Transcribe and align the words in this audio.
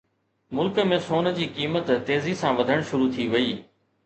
ملڪ 0.59 0.79
۾ 0.91 0.97
سون 1.07 1.29
جي 1.35 1.47
قيمت 1.59 1.93
تيزي 2.09 2.35
سان 2.41 2.59
وڌڻ 2.63 2.83
شروع 2.89 3.13
ٿي 3.21 3.29
وئي 3.37 3.55